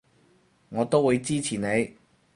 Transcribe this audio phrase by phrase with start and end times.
[0.69, 1.95] 我都會支持你